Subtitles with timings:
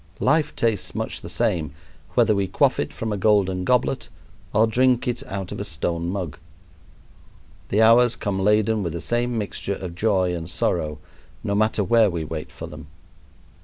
[0.19, 1.73] Life tastes much the same,
[2.15, 4.09] whether we quaff it from a golden goblet
[4.51, 6.39] or drink it out of a stone mug.
[7.69, 10.97] The hours come laden with the same mixture of joy and sorrow,
[11.43, 12.87] no matter where we wait for them.